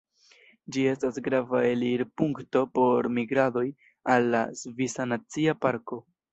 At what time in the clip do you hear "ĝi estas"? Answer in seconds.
0.77-1.19